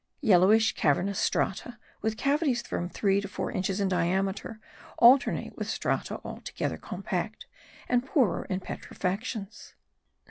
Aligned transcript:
Yellowish 0.21 0.73
cavernous 0.73 1.19
strata, 1.19 1.77
with 2.01 2.17
cavities 2.17 2.63
from 2.63 2.89
three 2.89 3.21
to 3.21 3.27
four 3.27 3.51
inches 3.51 3.79
in 3.79 3.87
diameter, 3.87 4.59
alternate 4.97 5.55
with 5.55 5.69
strata 5.69 6.19
altogether 6.23 6.77
compact,* 6.77 7.45
and 7.87 8.03
poorer 8.03 8.45
in 8.45 8.61
petrifications. 8.61 9.75